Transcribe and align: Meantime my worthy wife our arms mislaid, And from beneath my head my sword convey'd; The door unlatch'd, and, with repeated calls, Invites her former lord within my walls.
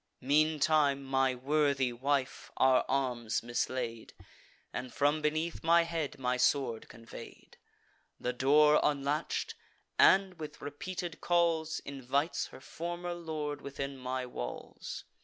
Meantime 0.19 1.03
my 1.03 1.35
worthy 1.35 1.93
wife 1.93 2.49
our 2.57 2.83
arms 2.89 3.43
mislaid, 3.43 4.15
And 4.73 4.91
from 4.91 5.21
beneath 5.21 5.63
my 5.63 5.83
head 5.83 6.17
my 6.17 6.37
sword 6.37 6.89
convey'd; 6.89 7.57
The 8.19 8.33
door 8.33 8.79
unlatch'd, 8.81 9.53
and, 9.99 10.39
with 10.39 10.59
repeated 10.59 11.21
calls, 11.21 11.81
Invites 11.81 12.47
her 12.47 12.59
former 12.61 13.13
lord 13.13 13.61
within 13.61 13.95
my 13.95 14.25
walls. 14.25 15.03